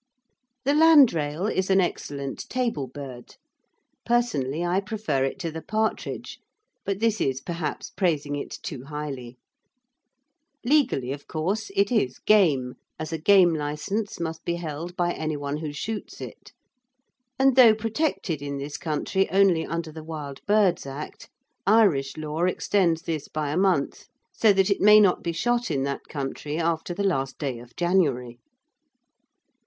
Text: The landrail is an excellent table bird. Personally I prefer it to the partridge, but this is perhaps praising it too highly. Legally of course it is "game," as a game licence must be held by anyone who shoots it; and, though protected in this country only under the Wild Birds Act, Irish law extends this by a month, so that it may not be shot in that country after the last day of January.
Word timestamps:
The 0.63 0.73
landrail 0.73 1.45
is 1.45 1.69
an 1.69 1.79
excellent 1.79 2.49
table 2.49 2.87
bird. 2.87 3.35
Personally 4.03 4.65
I 4.65 4.81
prefer 4.81 5.23
it 5.23 5.37
to 5.41 5.51
the 5.51 5.61
partridge, 5.61 6.39
but 6.83 6.97
this 6.99 7.21
is 7.21 7.39
perhaps 7.39 7.91
praising 7.91 8.35
it 8.35 8.49
too 8.63 8.85
highly. 8.85 9.37
Legally 10.65 11.11
of 11.11 11.27
course 11.27 11.69
it 11.75 11.91
is 11.91 12.17
"game," 12.17 12.77
as 12.97 13.13
a 13.13 13.19
game 13.19 13.53
licence 13.53 14.19
must 14.19 14.43
be 14.43 14.55
held 14.55 14.95
by 14.95 15.11
anyone 15.11 15.57
who 15.57 15.71
shoots 15.71 16.19
it; 16.19 16.51
and, 17.37 17.55
though 17.55 17.75
protected 17.75 18.41
in 18.41 18.57
this 18.57 18.77
country 18.77 19.29
only 19.29 19.67
under 19.67 19.91
the 19.91 20.03
Wild 20.03 20.43
Birds 20.47 20.87
Act, 20.87 21.29
Irish 21.67 22.17
law 22.17 22.45
extends 22.45 23.03
this 23.03 23.27
by 23.27 23.51
a 23.51 23.55
month, 23.55 24.07
so 24.33 24.51
that 24.51 24.71
it 24.71 24.81
may 24.81 24.99
not 24.99 25.21
be 25.21 25.31
shot 25.31 25.69
in 25.69 25.83
that 25.83 26.05
country 26.09 26.57
after 26.57 26.91
the 26.95 27.03
last 27.03 27.37
day 27.37 27.59
of 27.59 27.75
January. 27.75 28.39